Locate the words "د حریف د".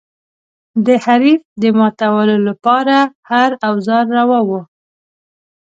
0.85-1.63